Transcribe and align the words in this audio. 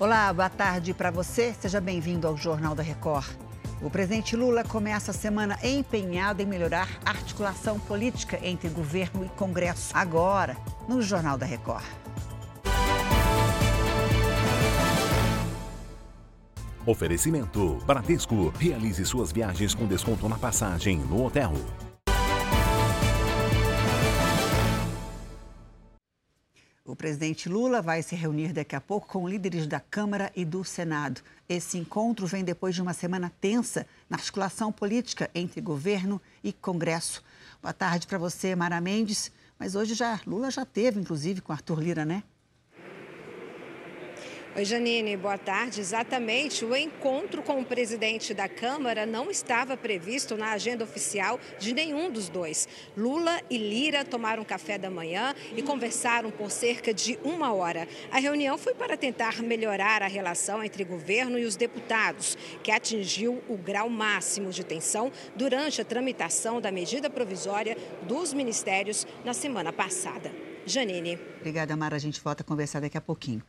Olá, 0.00 0.32
boa 0.32 0.48
tarde 0.48 0.94
para 0.94 1.10
você. 1.10 1.52
Seja 1.52 1.80
bem-vindo 1.80 2.28
ao 2.28 2.36
Jornal 2.36 2.72
da 2.72 2.84
Record. 2.84 3.26
O 3.82 3.90
presidente 3.90 4.36
Lula 4.36 4.62
começa 4.62 5.10
a 5.10 5.14
semana 5.14 5.58
empenhado 5.60 6.40
em 6.40 6.46
melhorar 6.46 6.88
a 7.04 7.10
articulação 7.10 7.80
política 7.80 8.38
entre 8.40 8.68
governo 8.68 9.24
e 9.24 9.28
Congresso. 9.30 9.90
Agora, 9.96 10.56
no 10.88 11.02
Jornal 11.02 11.36
da 11.36 11.44
Record. 11.44 11.84
Oferecimento: 16.86 17.80
Bradesco. 17.84 18.50
Realize 18.56 19.04
suas 19.04 19.32
viagens 19.32 19.74
com 19.74 19.84
desconto 19.84 20.28
na 20.28 20.38
passagem 20.38 20.98
no 20.98 21.24
hotel. 21.24 21.54
O 26.88 26.96
presidente 26.96 27.50
Lula 27.50 27.82
vai 27.82 28.02
se 28.02 28.16
reunir 28.16 28.54
daqui 28.54 28.74
a 28.74 28.80
pouco 28.80 29.06
com 29.08 29.28
líderes 29.28 29.66
da 29.66 29.78
Câmara 29.78 30.32
e 30.34 30.42
do 30.42 30.64
Senado. 30.64 31.20
Esse 31.46 31.76
encontro 31.76 32.26
vem 32.26 32.42
depois 32.42 32.74
de 32.74 32.80
uma 32.80 32.94
semana 32.94 33.30
tensa 33.42 33.86
na 34.08 34.16
articulação 34.16 34.72
política 34.72 35.30
entre 35.34 35.60
governo 35.60 36.18
e 36.42 36.50
Congresso. 36.50 37.22
Boa 37.60 37.74
tarde 37.74 38.06
para 38.06 38.16
você, 38.16 38.56
Mara 38.56 38.80
Mendes. 38.80 39.30
Mas 39.58 39.74
hoje 39.74 39.92
já 39.92 40.18
Lula 40.26 40.50
já 40.50 40.64
teve, 40.64 40.98
inclusive, 40.98 41.42
com 41.42 41.52
Arthur 41.52 41.78
Lira, 41.78 42.06
né? 42.06 42.22
Oi, 44.56 44.64
Janine, 44.64 45.14
boa 45.14 45.36
tarde. 45.36 45.78
Exatamente, 45.78 46.64
o 46.64 46.74
encontro 46.74 47.42
com 47.42 47.60
o 47.60 47.64
presidente 47.64 48.32
da 48.32 48.48
Câmara 48.48 49.04
não 49.04 49.30
estava 49.30 49.76
previsto 49.76 50.36
na 50.38 50.52
agenda 50.52 50.82
oficial 50.82 51.38
de 51.58 51.74
nenhum 51.74 52.10
dos 52.10 52.30
dois. 52.30 52.66
Lula 52.96 53.40
e 53.50 53.58
Lira 53.58 54.06
tomaram 54.06 54.42
café 54.44 54.78
da 54.78 54.88
manhã 54.88 55.34
e 55.54 55.62
conversaram 55.62 56.30
por 56.30 56.50
cerca 56.50 56.94
de 56.94 57.18
uma 57.22 57.52
hora. 57.52 57.86
A 58.10 58.18
reunião 58.18 58.56
foi 58.56 58.74
para 58.74 58.96
tentar 58.96 59.42
melhorar 59.42 60.02
a 60.02 60.08
relação 60.08 60.64
entre 60.64 60.82
governo 60.82 61.38
e 61.38 61.44
os 61.44 61.54
deputados, 61.54 62.36
que 62.62 62.72
atingiu 62.72 63.42
o 63.48 63.56
grau 63.56 63.90
máximo 63.90 64.50
de 64.50 64.64
tensão 64.64 65.12
durante 65.36 65.82
a 65.82 65.84
tramitação 65.84 66.58
da 66.58 66.72
medida 66.72 67.10
provisória 67.10 67.76
dos 68.02 68.32
ministérios 68.32 69.06
na 69.24 69.34
semana 69.34 69.72
passada. 69.72 70.32
Janine. 70.68 71.18
Obrigada, 71.38 71.76
Mara. 71.76 71.96
A 71.96 71.98
gente 71.98 72.20
volta 72.20 72.42
a 72.42 72.46
conversar 72.46 72.80
daqui 72.80 72.96
a 72.96 73.00
pouquinho. 73.00 73.42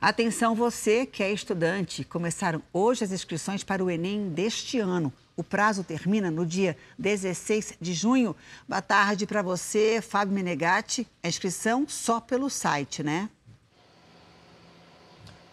Atenção 0.00 0.54
você 0.54 1.06
que 1.06 1.22
é 1.22 1.32
estudante. 1.32 2.04
Começaram 2.04 2.60
hoje 2.72 3.04
as 3.04 3.12
inscrições 3.12 3.62
para 3.62 3.84
o 3.84 3.90
Enem 3.90 4.30
deste 4.30 4.80
ano. 4.80 5.12
O 5.36 5.44
prazo 5.44 5.84
termina 5.84 6.30
no 6.30 6.44
dia 6.44 6.76
16 6.98 7.74
de 7.80 7.94
junho. 7.94 8.34
Boa 8.68 8.82
tarde 8.82 9.26
para 9.26 9.42
você, 9.42 10.02
Fábio 10.02 10.34
Menegatti. 10.34 11.06
A 11.22 11.28
inscrição 11.28 11.86
só 11.88 12.20
pelo 12.20 12.50
site, 12.50 13.02
né? 13.02 13.30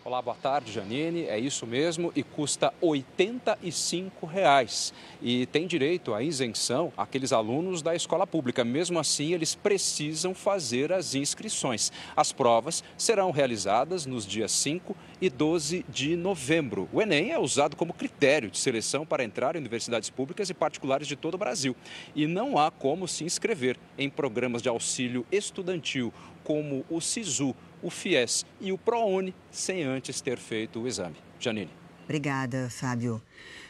Olá, 0.09 0.23
boa 0.23 0.35
tarde, 0.35 0.71
Janine. 0.71 1.25
É 1.25 1.37
isso 1.37 1.67
mesmo 1.67 2.11
e 2.15 2.23
custa 2.23 2.73
85 2.81 4.25
reais. 4.25 4.91
E 5.21 5.45
tem 5.45 5.67
direito 5.67 6.15
à 6.15 6.23
isenção 6.23 6.91
aqueles 6.97 7.31
alunos 7.31 7.83
da 7.83 7.93
escola 7.93 8.25
pública. 8.25 8.65
Mesmo 8.65 8.97
assim, 8.97 9.35
eles 9.35 9.53
precisam 9.53 10.33
fazer 10.33 10.91
as 10.91 11.13
inscrições. 11.13 11.91
As 12.17 12.31
provas 12.31 12.83
serão 12.97 13.29
realizadas 13.29 14.07
nos 14.07 14.25
dias 14.25 14.51
5 14.51 14.97
e 15.21 15.29
12 15.29 15.85
de 15.87 16.15
novembro. 16.15 16.89
O 16.91 17.03
Enem 17.03 17.29
é 17.29 17.37
usado 17.37 17.75
como 17.75 17.93
critério 17.93 18.49
de 18.49 18.57
seleção 18.57 19.05
para 19.05 19.23
entrar 19.23 19.55
em 19.55 19.59
universidades 19.59 20.09
públicas 20.09 20.49
e 20.49 20.55
particulares 20.55 21.07
de 21.07 21.15
todo 21.15 21.35
o 21.35 21.37
Brasil. 21.37 21.75
E 22.15 22.25
não 22.25 22.57
há 22.57 22.71
como 22.71 23.07
se 23.07 23.25
inscrever 23.25 23.77
em 23.95 24.09
programas 24.09 24.63
de 24.63 24.69
auxílio 24.69 25.23
estudantil, 25.31 26.11
como 26.43 26.83
o 26.89 26.99
SISU 26.99 27.55
o 27.81 27.89
FIES 27.89 28.45
e 28.59 28.71
o 28.71 28.77
ProUni 28.77 29.33
sem 29.51 29.83
antes 29.83 30.21
ter 30.21 30.37
feito 30.37 30.79
o 30.79 30.87
exame. 30.87 31.15
Janine. 31.39 31.71
Obrigada, 32.03 32.69
Fábio. 32.69 33.21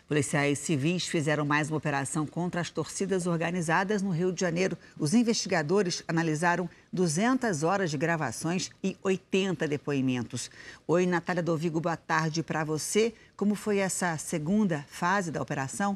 Policiais 0.08 0.58
civis 0.58 1.06
fizeram 1.06 1.46
mais 1.46 1.70
uma 1.70 1.78
operação 1.78 2.26
contra 2.26 2.62
as 2.62 2.72
torcidas 2.72 3.28
organizadas 3.28 4.02
no 4.02 4.10
Rio 4.10 4.32
de 4.32 4.42
Janeiro. 4.42 4.76
Os 4.98 5.14
investigadores 5.14 6.04
analisaram 6.08 6.68
200 6.92 7.62
horas 7.62 7.92
de 7.92 7.98
gravações 7.98 8.72
e 8.84 8.98
80 9.04 9.68
depoimentos. 9.68 10.50
Oi, 10.88 11.06
Natália 11.06 11.44
Dovigo, 11.44 11.80
boa 11.80 11.96
tarde 11.96 12.42
para 12.42 12.64
você. 12.64 13.14
Como 13.38 13.54
foi 13.54 13.78
essa 13.78 14.18
segunda 14.18 14.84
fase 14.88 15.30
da 15.30 15.42
operação? 15.42 15.96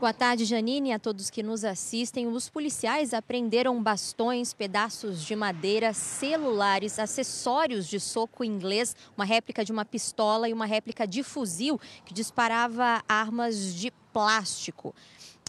Boa 0.00 0.12
tarde, 0.12 0.44
Janine, 0.44 0.92
a 0.92 0.98
todos 0.98 1.28
que 1.28 1.42
nos 1.42 1.64
assistem. 1.64 2.28
Os 2.28 2.48
policiais 2.48 3.12
apreenderam 3.12 3.82
bastões, 3.82 4.54
pedaços 4.54 5.24
de 5.24 5.34
madeira, 5.34 5.92
celulares, 5.92 7.00
acessórios 7.00 7.88
de 7.88 7.98
soco 7.98 8.44
inglês, 8.44 8.94
uma 9.16 9.24
réplica 9.24 9.64
de 9.64 9.72
uma 9.72 9.84
pistola 9.84 10.48
e 10.48 10.52
uma 10.52 10.66
réplica 10.66 11.04
de 11.04 11.24
fuzil 11.24 11.80
que 12.04 12.14
disparava 12.14 13.02
armas 13.08 13.74
de 13.74 13.90
plástico 14.12 14.94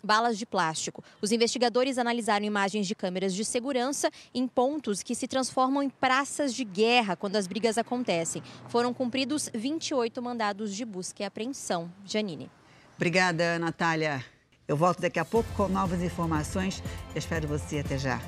balas 0.02 0.38
de 0.38 0.46
plástico. 0.46 1.04
Os 1.22 1.34
investigadores 1.34 1.98
analisaram 1.98 2.46
imagens 2.46 2.88
de 2.88 2.96
câmeras 2.96 3.36
de 3.36 3.44
segurança 3.44 4.10
em 4.34 4.48
pontos 4.48 5.04
que 5.04 5.14
se 5.14 5.28
transformam 5.28 5.84
em 5.84 5.90
praças 5.90 6.54
de 6.54 6.64
guerra 6.64 7.18
quando 7.18 7.36
as 7.36 7.48
brigas 7.48 7.78
acontecem. 7.78 8.42
Foram 8.70 8.94
cumpridos 8.94 9.50
28 9.54 10.22
mandados 10.22 10.74
de 10.74 10.86
busca 10.86 11.22
e 11.22 11.26
apreensão. 11.26 11.92
Janine. 12.06 12.50
Obrigada, 12.96 13.60
Natália. 13.60 14.24
Eu 14.70 14.78
volto 14.78 15.02
daqui 15.02 15.18
a 15.20 15.26
pouco 15.26 15.52
com 15.58 15.68
novas 15.68 16.04
informações. 16.04 16.84
Eu 17.16 17.18
espero 17.18 17.48
você. 17.48 17.80
Até 17.80 17.98
já. 17.98 18.22